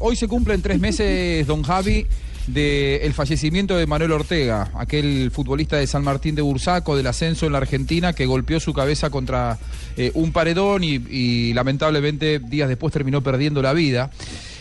Hoy 0.00 0.16
se 0.16 0.26
cumplen 0.26 0.62
tres 0.62 0.80
meses, 0.80 1.46
don 1.46 1.62
Javi, 1.62 2.04
del 2.48 3.14
fallecimiento 3.14 3.76
de 3.76 3.86
Manuel 3.86 4.10
Ortega, 4.10 4.72
aquel 4.74 5.30
futbolista 5.30 5.76
de 5.76 5.86
San 5.86 6.02
Martín 6.02 6.34
de 6.34 6.42
Bursaco, 6.42 6.96
del 6.96 7.06
ascenso 7.06 7.46
en 7.46 7.52
la 7.52 7.58
Argentina, 7.58 8.12
que 8.12 8.26
golpeó 8.26 8.58
su 8.58 8.74
cabeza 8.74 9.10
contra 9.10 9.60
eh, 9.96 10.10
un 10.14 10.32
paredón 10.32 10.82
y, 10.82 11.52
lamentablemente 11.54 12.40
días 12.40 12.68
después 12.68 12.92
terminó 12.92 13.22
perdiendo 13.22 13.62
la 13.62 13.74
vida. 13.74 14.10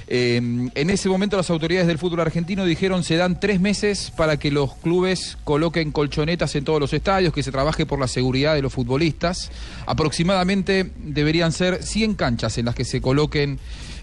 Eh, 0.08 0.36
en 0.76 0.90
ese 0.92 1.10
momento 1.10 1.38
las 1.38 1.50
autoridades 1.50 1.88
del 1.88 1.98
fútbol 1.98 2.20
argentino 2.20 2.64
dijeron 2.64 3.04
se 3.04 3.18
dan 3.18 3.40
tres 3.40 3.60
meses 3.60 4.14
para 4.16 4.38
que 4.38 4.52
los 4.52 4.76
clubes 4.76 5.40
coloquen 5.44 5.92
colchonetas 5.92 6.54
en 6.54 6.66
todos 6.66 6.80
los 6.80 6.94
estadios, 6.94 7.34
que 7.34 7.42
se 7.42 7.52
trabaje 7.52 7.88
por 7.88 8.00
la 8.00 8.08
seguridad 8.08 8.54
de 8.54 8.62
los 8.62 8.72
futbolistas. 8.72 9.50
Aproximadamente 9.88 10.92
deberían 10.98 11.52
ser 11.52 11.82
100 11.82 12.14
canchas 12.14 12.60
en 12.60 12.66
las 12.66 12.76
que 12.76 12.86
se 12.86 13.02
coloquen 13.02 13.58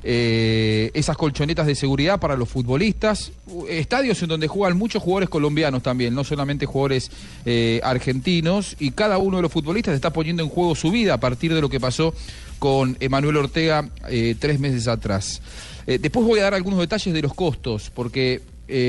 eh, 0.05 0.91
esas 0.95 1.17
colchonetas 1.17 1.67
de 1.67 1.75
seguridad 1.75 2.19
para 2.19 2.37
los 2.37 2.49
futbolistas, 2.49 3.33
estadios 3.69 4.21
en 4.23 4.29
donde 4.29 4.49
juegan 4.49 4.77
muchos 4.77 5.03
jugadores 5.03 5.29
colombianos 5.29 5.83
también, 5.83 6.15
no 6.15 6.25
solamente 6.25 6.67
jugadores 6.67 7.11
eh, 7.45 7.81
argentinos, 7.85 8.77
y 8.81 8.91
cada 8.91 9.19
uno 9.19 9.37
de 9.37 9.43
los 9.43 9.53
futbolistas 9.53 9.95
está 9.95 10.13
poniendo 10.13 10.43
en 10.43 10.49
juego 10.49 10.75
su 10.75 10.91
vida 10.91 11.15
a 11.15 11.21
partir 11.21 11.55
de 11.55 11.61
lo 11.61 11.69
que 11.69 11.79
pasó 11.79 12.15
con 12.59 12.97
Emanuel 13.01 13.37
Ortega 13.37 13.89
eh, 14.09 14.35
tres 14.39 14.59
meses 14.59 14.89
atrás. 14.89 15.41
Después 15.85 16.25
voy 16.25 16.39
a 16.39 16.45
dar 16.45 16.55
algunos 16.55 16.79
detalles 16.79 17.13
de 17.13 17.21
los 17.23 17.35
costos, 17.35 17.91
porque 17.93 18.41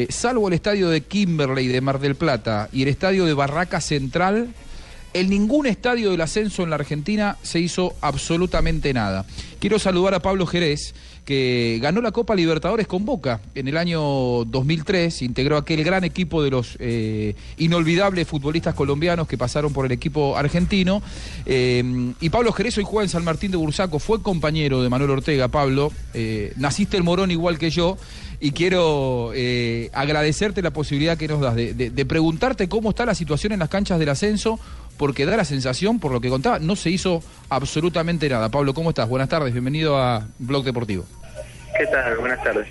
salvo 0.09 0.48
el 0.48 0.54
estadio 0.54 0.90
de 0.90 1.02
Kimberley 1.02 1.68
de 1.68 1.82
Mar 1.82 1.99
del 1.99 2.13
Plata 2.13 2.70
y 2.71 2.84
el 2.84 2.88
estadio 2.88 3.26
de 3.26 3.34
Barraca 3.34 3.82
Central, 3.82 4.54
en 5.13 5.30
ningún 5.30 5.66
estadio 5.66 6.12
del 6.12 6.22
ascenso 6.22 6.63
en 6.63 6.70
la 6.70 6.76
Argentina 6.76 7.38
se 7.44 7.59
hizo 7.59 7.94
absolutamente 8.02 8.94
nada. 8.94 9.26
Quiero 9.59 9.80
saludar 9.80 10.13
a 10.13 10.21
Pablo 10.21 10.45
Jerez, 10.45 10.94
que 11.26 11.80
ganó 11.81 12.02
la 12.02 12.12
Copa 12.12 12.35
Libertadores 12.35 12.88
con 12.88 13.05
Boca 13.05 13.40
en 13.55 13.68
el 13.68 13.77
año 13.77 14.44
2003, 14.45 15.21
integró 15.21 15.57
aquel 15.57 15.84
gran 15.84 16.04
equipo 16.04 16.43
de 16.43 16.51
los 16.51 16.76
eh, 16.79 17.35
inolvidables 17.57 18.27
futbolistas 18.27 18.76
colombianos 18.76 19.27
que 19.27 19.38
pasaron 19.38 19.71
por 19.71 19.85
el 19.85 19.91
equipo 19.91 20.38
argentino. 20.38 21.01
Eh, 21.45 22.13
y 22.20 22.29
Pablo 22.29 22.51
Jerez 22.51 22.77
hoy 22.77 22.84
juega 22.85 23.04
en 23.04 23.10
San 23.10 23.23
Martín 23.23 23.51
de 23.51 23.57
Bursaco, 23.57 23.99
fue 23.99 24.21
compañero 24.21 24.84
de 24.84 24.90
Manuel 24.90 25.12
Ortega, 25.12 25.48
Pablo. 25.48 25.91
Eh, 26.13 26.54
naciste 26.57 26.98
el 26.98 27.04
Morón 27.04 27.32
igual 27.32 27.57
que 27.57 27.70
yo 27.70 27.98
y 28.40 28.51
quiero 28.51 29.32
agradecerte 29.93 30.62
la 30.62 30.71
posibilidad 30.71 31.18
que 31.18 31.29
nos 31.29 31.40
das 31.40 31.55
de, 31.55 32.05
preguntarte 32.05 32.68
cómo 32.68 32.90
está 32.90 33.05
la 33.05 33.16
situación 33.16 33.54
en 33.54 33.60
las 33.60 33.70
canchas 33.70 33.98
del 33.99 34.10
ascenso, 34.10 34.60
porque 34.98 35.26
da 35.26 35.38
la 35.38 35.46
sensación, 35.46 35.99
por 35.99 36.12
lo 36.12 36.22
que 36.22 36.30
contaba, 36.30 36.60
no 36.60 36.76
se 36.76 36.90
hizo 36.90 37.22
absolutamente 37.49 38.30
nada. 38.30 38.49
Pablo, 38.49 38.74
¿cómo 38.74 38.90
estás? 38.90 39.10
Buenas 39.10 39.30
tardes, 39.30 39.54
bienvenido 39.54 39.98
a 39.98 40.27
Blog 40.40 40.63
Deportivo. 40.63 41.05
¿Qué 41.77 41.88
tal? 41.88 42.18
Buenas 42.18 42.44
tardes. 42.44 42.68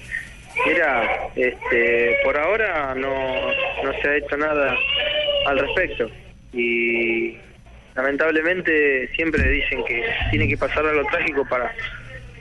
Mira, 0.67 1.29
este, 1.35 2.17
por 2.25 2.37
ahora 2.37 2.95
no, 2.95 3.11
no 3.83 3.93
se 4.01 4.09
ha 4.09 4.17
hecho 4.17 4.37
nada 4.37 4.77
al 5.47 5.59
respecto 5.59 6.09
y 6.53 7.37
lamentablemente 7.95 9.09
siempre 9.17 9.49
dicen 9.49 9.85
que 9.85 10.05
tiene 10.31 10.49
que 10.49 10.57
pasar 10.57 10.87
algo 10.87 11.05
trágico 11.11 11.47
para, 11.49 11.75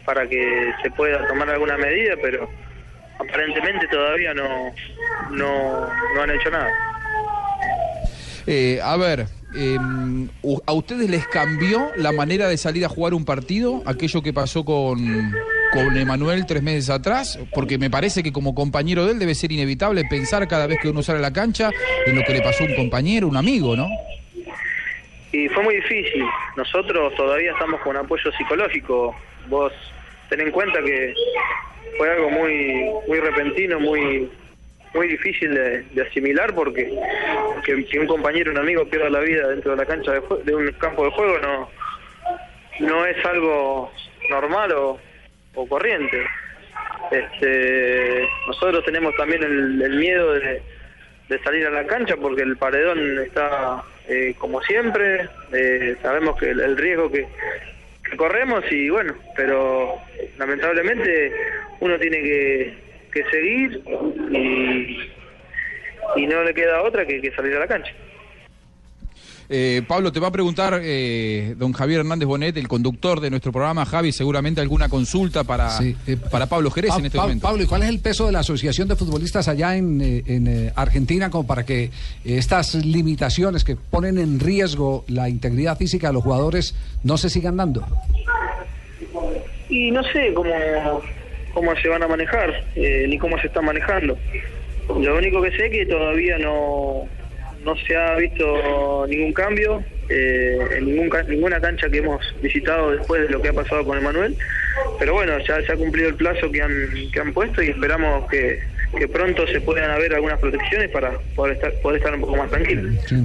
para 0.06 0.28
que 0.28 0.74
se 0.84 0.92
pueda 0.92 1.26
tomar 1.28 1.50
alguna 1.50 1.78
medida, 1.78 2.16
pero 2.22 2.50
aparentemente 3.18 3.88
todavía 3.88 4.34
no, 4.34 4.74
no, 5.32 5.90
no 6.16 6.22
han 6.22 6.32
hecho 6.32 6.50
nada. 6.52 6.70
Eh, 8.48 8.80
a 8.84 8.98
ver, 8.98 9.26
eh, 9.56 9.78
¿a 10.66 10.74
ustedes 10.74 11.10
les 11.10 11.28
cambió 11.28 11.92
la 11.96 12.12
manera 12.12 12.48
de 12.48 12.58
salir 12.58 12.86
a 12.86 12.90
jugar 12.90 13.14
un 13.14 13.26
partido? 13.26 13.84
Aquello 13.86 14.22
que 14.22 14.34
pasó 14.34 14.64
con, 14.64 15.34
con 15.74 15.98
Emanuel 15.98 16.46
tres 16.46 16.64
meses 16.64 16.90
atrás, 16.90 17.40
porque 17.54 17.78
me 17.78 17.90
parece 17.90 18.24
que 18.24 18.32
como 18.32 18.56
compañero 18.56 19.06
de 19.06 19.14
él 19.14 19.20
debe 19.20 19.36
ser 19.36 19.52
inevitable 19.52 20.04
pensar 20.10 20.48
cada 20.48 20.68
vez 20.68 20.80
que 20.82 20.90
uno 20.90 21.04
sale 21.04 21.20
a 21.20 21.22
la 21.22 21.34
cancha 21.34 21.70
en 22.06 22.16
lo 22.16 22.24
que 22.24 22.34
le 22.34 22.42
pasó 22.42 22.64
a 22.64 22.68
un 22.68 22.76
compañero, 22.76 23.28
un 23.28 23.38
amigo, 23.38 23.76
¿no? 23.76 23.88
Y 25.32 25.48
fue 25.50 25.64
muy 25.64 25.76
difícil. 25.76 26.26
Nosotros 26.58 27.16
todavía 27.16 27.52
estamos 27.52 27.80
con 27.82 27.96
apoyo 27.96 28.32
psicológico. 28.38 29.16
Vos 29.48 29.72
ten 30.30 30.42
en 30.42 30.52
cuenta 30.52 30.82
que 30.82 31.14
fue 31.98 32.10
algo 32.10 32.30
muy 32.30 32.86
muy 33.08 33.20
repentino, 33.20 33.80
muy 33.80 34.30
muy 34.94 35.08
difícil 35.08 35.54
de, 35.54 35.84
de 35.84 36.02
asimilar 36.02 36.54
porque 36.54 36.92
que, 37.64 38.00
un 38.00 38.08
compañero, 38.08 38.52
un 38.52 38.58
amigo 38.58 38.86
pierda 38.86 39.10
la 39.10 39.20
vida 39.20 39.48
dentro 39.48 39.72
de 39.72 39.78
la 39.78 39.86
cancha 39.86 40.12
de, 40.12 40.22
de 40.44 40.56
un 40.56 40.72
campo 40.74 41.06
de 41.06 41.12
juego 41.12 41.38
no 41.40 41.70
no 42.80 43.06
es 43.06 43.24
algo 43.26 43.92
normal 44.30 44.72
o, 44.72 45.00
o 45.56 45.68
corriente. 45.68 46.26
Este, 47.12 48.28
nosotros 48.48 48.84
tenemos 48.86 49.16
también 49.16 49.44
el, 49.44 49.82
el 49.82 49.96
miedo 49.98 50.34
de, 50.34 50.62
de, 51.30 51.40
salir 51.44 51.68
a 51.68 51.72
la 51.72 51.86
cancha 51.86 52.16
porque 52.18 52.42
el 52.42 52.58
paredón 52.58 53.20
está 53.20 53.84
eh, 54.08 54.36
como 54.38 54.62
siempre, 54.62 55.28
eh, 55.54 55.96
sabemos 56.02 56.38
que 56.38 56.50
el, 56.50 56.78
riesgo 56.78 57.12
que, 57.12 57.28
corremos 58.18 58.64
y 58.70 58.90
bueno, 58.90 59.14
pero 59.38 59.98
lamentablemente 60.38 61.34
uno 61.80 61.98
tiene 61.98 62.18
que, 62.22 62.74
que 63.12 63.24
seguir 63.30 63.82
y, 64.32 66.22
y, 66.22 66.28
no 66.28 66.44
le 66.44 66.54
queda 66.54 66.82
otra 66.82 67.06
que, 67.06 67.22
que 67.22 67.32
salir 67.32 67.56
a 67.56 67.60
la 67.60 67.68
cancha. 67.68 67.94
Eh, 69.54 69.82
Pablo, 69.86 70.14
te 70.14 70.22
va 70.22 70.30
a 70.30 70.32
preguntar 70.32 70.80
eh, 70.82 71.56
don 71.58 71.74
Javier 71.74 72.00
Hernández 72.00 72.26
Bonet, 72.26 72.56
el 72.56 72.70
conductor 72.70 73.20
de 73.20 73.30
nuestro 73.30 73.52
programa, 73.52 73.86
Javi, 73.86 74.14
seguramente 74.14 74.62
alguna 74.62 74.88
consulta 74.88 75.44
para, 75.44 75.72
sí. 75.72 75.94
eh, 76.08 76.16
para 76.16 76.46
Pablo 76.46 76.72
Jerez 76.72 76.92
pa 76.92 77.00
en 77.00 77.06
este 77.08 77.18
pa 77.18 77.24
momento. 77.24 77.48
Pablo, 77.48 77.62
¿y 77.62 77.66
cuál 77.66 77.84
es 77.84 77.90
el 77.90 78.00
peso 78.00 78.26
de 78.28 78.32
la 78.32 78.40
Asociación 78.40 78.88
de 78.88 78.96
Futbolistas 78.96 79.50
allá 79.50 79.76
en, 79.76 80.00
eh, 80.00 80.24
en 80.26 80.48
eh, 80.48 80.72
Argentina 80.74 81.30
como 81.30 81.46
para 81.46 81.66
que 81.66 81.92
estas 82.24 82.76
limitaciones 82.76 83.66
que 83.66 83.76
ponen 83.76 84.20
en 84.20 84.40
riesgo 84.40 85.04
la 85.10 85.28
integridad 85.28 85.78
física 85.78 86.08
de 86.08 86.14
los 86.14 86.24
jugadores 86.24 86.74
no 87.04 87.18
se 87.18 87.30
sigan 87.30 87.58
dando? 87.58 87.86
Y 89.68 89.92
no 89.92 90.02
sé 90.14 90.34
cómo, 90.34 90.50
cómo 91.54 91.76
se 91.76 91.88
van 91.88 92.04
a 92.04 92.08
manejar, 92.08 92.64
eh, 92.76 93.06
ni 93.08 93.18
cómo 93.18 93.38
se 93.40 93.48
están 93.48 93.66
manejando. 93.66 94.18
Lo 94.88 95.18
único 95.18 95.42
que 95.42 95.52
sé 95.52 95.66
es 95.68 95.72
que 95.72 95.86
todavía 95.86 96.38
no 96.38 97.08
no 97.64 97.76
se 97.76 97.96
ha 97.96 98.16
visto 98.16 99.06
ningún 99.08 99.34
cambio 99.34 99.84
eh, 100.10 100.58
en 100.78 100.86
ningún, 100.86 101.10
ninguna 101.30 101.60
cancha 101.60 101.90
que 101.90 102.00
hemos 102.00 102.22
visitado 102.42 102.92
después 102.92 103.22
de 103.22 103.30
lo 103.30 103.42
que 103.42 103.50
ha 103.50 103.54
pasado 103.54 103.86
con 103.86 103.98
Emanuel. 103.98 104.36
Pero 105.00 105.14
bueno, 105.14 105.38
ya 105.40 105.62
se 105.62 105.72
ha 105.72 105.76
cumplido 105.76 106.10
el 106.10 106.16
plazo 106.16 106.52
que 106.52 106.62
han, 106.62 106.90
que 107.14 107.20
han 107.20 107.34
puesto 107.34 107.62
y 107.62 107.70
esperamos 107.70 108.30
que, 108.30 108.60
pronto 109.14 109.48
se 109.48 109.62
puedan 109.62 109.90
haber 109.90 110.14
algunas 110.14 110.40
protecciones 110.40 110.90
para 110.90 111.18
poder 111.36 111.56
estar, 111.56 111.74
poder 111.82 111.98
estar 111.98 112.14
un 112.14 112.22
poco 112.22 112.36
más 112.36 112.50
tranquilos. 112.50 112.94
Sí. 113.08 113.16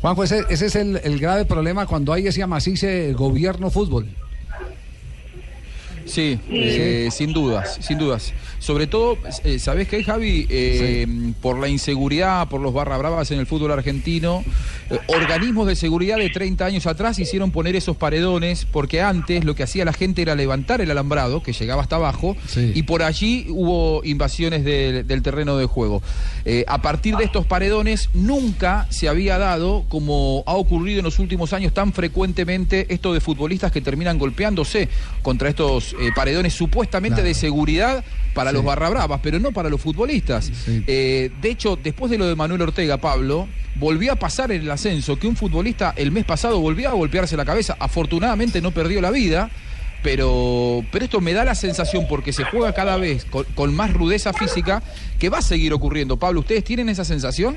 Juanjo, 0.00 0.22
ese, 0.22 0.44
ese 0.48 0.66
es 0.66 0.76
el, 0.76 1.00
el, 1.02 1.18
grave 1.18 1.44
problema 1.44 1.86
cuando 1.86 2.12
hay 2.12 2.28
ese 2.28 2.42
amacice 2.42 3.12
gobierno 3.14 3.70
fútbol. 3.70 4.06
Sí, 6.08 6.38
eh, 6.50 7.08
sin 7.12 7.32
dudas, 7.32 7.78
sin 7.80 7.98
dudas. 7.98 8.32
Sobre 8.58 8.86
todo, 8.86 9.18
eh, 9.44 9.58
¿sabés 9.58 9.88
qué, 9.88 10.02
Javi? 10.02 10.46
Eh, 10.48 11.04
sí. 11.06 11.34
Por 11.40 11.58
la 11.58 11.68
inseguridad, 11.68 12.48
por 12.48 12.60
los 12.60 12.74
barra 12.74 12.98
bravas 12.98 13.30
en 13.30 13.38
el 13.38 13.46
fútbol 13.46 13.70
argentino, 13.70 14.44
eh, 14.90 14.98
organismos 15.08 15.66
de 15.66 15.76
seguridad 15.76 16.16
de 16.16 16.30
30 16.30 16.64
años 16.64 16.86
atrás 16.86 17.18
hicieron 17.18 17.50
poner 17.50 17.76
esos 17.76 17.96
paredones 17.96 18.64
porque 18.64 19.02
antes 19.02 19.44
lo 19.44 19.54
que 19.54 19.62
hacía 19.62 19.84
la 19.84 19.92
gente 19.92 20.22
era 20.22 20.34
levantar 20.34 20.80
el 20.80 20.90
alambrado, 20.90 21.42
que 21.42 21.52
llegaba 21.52 21.82
hasta 21.82 21.96
abajo, 21.96 22.36
sí. 22.46 22.72
y 22.74 22.82
por 22.82 23.02
allí 23.02 23.46
hubo 23.50 24.02
invasiones 24.04 24.64
de, 24.64 25.04
del 25.04 25.22
terreno 25.22 25.56
de 25.56 25.66
juego. 25.66 26.02
Eh, 26.44 26.64
a 26.66 26.80
partir 26.80 27.16
de 27.16 27.24
estos 27.24 27.46
paredones 27.46 28.08
nunca 28.14 28.86
se 28.90 29.08
había 29.08 29.38
dado, 29.38 29.84
como 29.88 30.42
ha 30.46 30.54
ocurrido 30.54 31.00
en 31.00 31.04
los 31.04 31.18
últimos 31.18 31.52
años 31.52 31.74
tan 31.74 31.92
frecuentemente, 31.92 32.86
esto 32.88 33.12
de 33.12 33.20
futbolistas 33.20 33.70
que 33.70 33.80
terminan 33.80 34.18
golpeándose 34.18 34.88
contra 35.22 35.48
estos 35.48 35.94
eh, 36.00 36.10
paredones 36.14 36.54
supuestamente 36.54 37.16
claro. 37.16 37.28
de 37.28 37.34
seguridad 37.34 38.04
para 38.34 38.50
sí. 38.50 38.56
los 38.56 38.64
barra 38.64 38.88
bravas, 38.88 39.20
pero 39.22 39.38
no 39.38 39.52
para 39.52 39.68
los 39.68 39.80
futbolistas. 39.80 40.50
Sí. 40.64 40.84
Eh, 40.86 41.30
de 41.40 41.50
hecho, 41.50 41.78
después 41.82 42.10
de 42.10 42.18
lo 42.18 42.26
de 42.26 42.36
Manuel 42.36 42.62
Ortega, 42.62 42.98
Pablo, 42.98 43.48
volvió 43.76 44.12
a 44.12 44.16
pasar 44.16 44.52
en 44.52 44.62
el 44.62 44.70
ascenso 44.70 45.18
que 45.18 45.26
un 45.26 45.36
futbolista 45.36 45.92
el 45.96 46.12
mes 46.12 46.24
pasado 46.24 46.60
volvió 46.60 46.88
a 46.88 46.92
golpearse 46.92 47.36
la 47.36 47.44
cabeza. 47.44 47.76
Afortunadamente 47.78 48.60
no 48.60 48.70
perdió 48.70 49.00
la 49.00 49.10
vida, 49.10 49.50
pero, 50.02 50.84
pero 50.92 51.04
esto 51.04 51.20
me 51.20 51.32
da 51.32 51.44
la 51.44 51.54
sensación, 51.54 52.06
porque 52.08 52.32
se 52.32 52.44
juega 52.44 52.72
cada 52.72 52.96
vez 52.96 53.24
con, 53.24 53.44
con 53.54 53.74
más 53.74 53.92
rudeza 53.92 54.32
física, 54.32 54.82
que 55.18 55.28
va 55.28 55.38
a 55.38 55.42
seguir 55.42 55.72
ocurriendo. 55.72 56.16
Pablo, 56.16 56.40
¿ustedes 56.40 56.64
tienen 56.64 56.88
esa 56.88 57.04
sensación? 57.04 57.56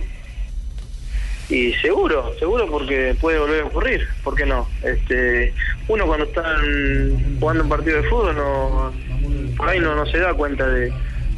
Y 1.50 1.74
seguro, 1.74 2.34
seguro 2.40 2.68
porque 2.68 3.16
puede 3.20 3.40
volver 3.40 3.64
a 3.64 3.66
ocurrir, 3.66 4.08
¿por 4.24 4.36
qué 4.36 4.46
no? 4.46 4.68
Este, 4.84 5.54
uno 5.88 6.06
cuando 6.06 6.26
están 6.26 7.40
jugando 7.40 7.64
un 7.64 7.70
partido 7.70 8.02
de 8.02 8.10
fútbol 8.10 8.36
no, 8.36 8.94
por 9.58 9.70
ahí 9.70 9.80
no, 9.80 9.94
no 9.96 10.06
se 10.06 10.20
da 10.20 10.34
cuenta 10.34 10.68
de, 10.68 10.94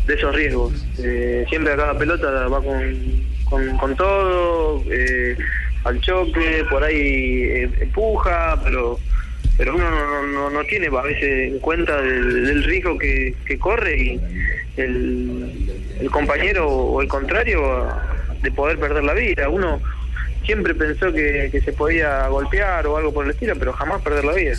de 0.06 0.14
esos 0.14 0.36
riesgos. 0.36 0.86
Eh, 1.00 1.46
siempre 1.50 1.74
a 1.74 1.78
cada 1.78 1.98
pelota 1.98 2.30
va 2.48 2.62
con, 2.62 3.78
con, 3.78 3.96
todo, 3.96 4.84
eh, 4.92 5.36
al 5.84 6.00
choque, 6.02 6.64
por 6.70 6.84
ahí 6.84 7.44
eh, 7.44 7.70
empuja, 7.82 8.60
pero 8.64 9.00
pero 9.58 9.76
uno 9.76 9.90
no, 9.90 10.24
no, 10.24 10.50
no 10.50 10.64
tiene 10.64 10.88
a 10.88 11.02
veces 11.02 11.52
en 11.52 11.60
cuenta 11.60 12.02
del, 12.02 12.46
del 12.46 12.64
riesgo 12.64 12.98
que, 12.98 13.36
que 13.46 13.60
corre 13.60 13.96
y 13.98 14.22
el, 14.78 15.70
el 16.00 16.10
compañero 16.10 16.68
o 16.68 17.02
el 17.02 17.08
contrario 17.08 17.88
de 18.44 18.52
poder 18.52 18.78
perder 18.80 19.04
la 19.04 19.14
vida. 19.14 19.50
Uno 19.50 19.82
siempre 20.46 20.76
pensó 20.76 21.12
que, 21.12 21.50
que 21.52 21.62
se 21.62 21.74
podía 21.74 22.28
golpear 22.28 22.86
o 22.86 22.98
algo 22.98 23.14
por 23.14 23.26
el 23.26 23.32
estilo, 23.32 23.56
pero 23.58 23.74
jamás 23.74 24.02
perder 24.02 24.26
la 24.26 24.34
vida. 24.34 24.56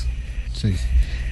Sí, 0.53 0.75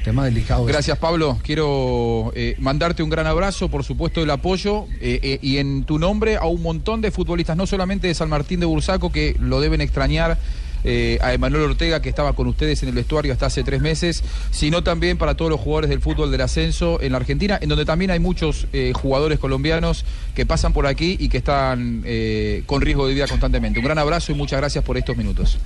tema 0.04 0.24
delicado. 0.24 0.64
Gracias, 0.64 0.98
Pablo. 0.98 1.38
Quiero 1.42 2.32
eh, 2.34 2.54
mandarte 2.58 3.02
un 3.02 3.10
gran 3.10 3.26
abrazo, 3.26 3.68
por 3.68 3.84
supuesto, 3.84 4.22
el 4.22 4.30
apoyo 4.30 4.86
eh, 5.00 5.18
eh, 5.22 5.38
y 5.42 5.58
en 5.58 5.84
tu 5.84 5.98
nombre 5.98 6.36
a 6.36 6.44
un 6.44 6.62
montón 6.62 7.00
de 7.00 7.10
futbolistas, 7.10 7.56
no 7.56 7.66
solamente 7.66 8.06
de 8.08 8.14
San 8.14 8.28
Martín 8.28 8.60
de 8.60 8.66
Bursaco, 8.66 9.10
que 9.10 9.34
lo 9.40 9.60
deben 9.60 9.80
extrañar. 9.80 10.38
Eh, 10.84 11.18
a 11.20 11.32
Emanuel 11.32 11.62
Ortega, 11.64 12.00
que 12.02 12.08
estaba 12.08 12.32
con 12.34 12.46
ustedes 12.46 12.82
en 12.82 12.88
el 12.88 12.94
vestuario 12.94 13.32
hasta 13.32 13.46
hace 13.46 13.64
tres 13.64 13.80
meses, 13.80 14.22
sino 14.50 14.82
también 14.82 15.18
para 15.18 15.36
todos 15.36 15.50
los 15.50 15.60
jugadores 15.60 15.90
del 15.90 16.00
fútbol 16.00 16.30
del 16.30 16.40
ascenso 16.40 17.00
en 17.00 17.12
la 17.12 17.18
Argentina, 17.18 17.58
en 17.60 17.68
donde 17.68 17.84
también 17.84 18.10
hay 18.10 18.18
muchos 18.18 18.66
eh, 18.72 18.92
jugadores 18.94 19.38
colombianos 19.38 20.04
que 20.34 20.46
pasan 20.46 20.72
por 20.72 20.86
aquí 20.86 21.16
y 21.18 21.28
que 21.28 21.38
están 21.38 22.02
eh, 22.04 22.62
con 22.66 22.80
riesgo 22.80 23.06
de 23.06 23.14
vida 23.14 23.26
constantemente. 23.26 23.78
Un 23.78 23.84
gran 23.84 23.98
abrazo 23.98 24.32
y 24.32 24.34
muchas 24.34 24.58
gracias 24.60 24.84
por 24.84 24.96
estos 24.96 25.16
minutos. 25.16 25.58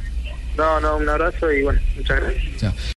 No, 0.56 0.80
no, 0.80 0.96
un 0.96 1.08
abrazo 1.08 1.52
y 1.52 1.62
bueno, 1.62 1.80
muchas 1.96 2.20
gracias. 2.20 2.92